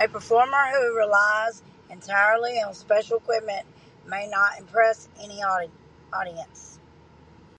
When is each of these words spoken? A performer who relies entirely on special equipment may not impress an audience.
A 0.00 0.08
performer 0.08 0.70
who 0.70 0.96
relies 0.96 1.62
entirely 1.90 2.52
on 2.62 2.72
special 2.72 3.18
equipment 3.18 3.66
may 4.06 4.26
not 4.26 4.58
impress 4.58 5.06
an 5.22 5.30
audience. 6.14 6.78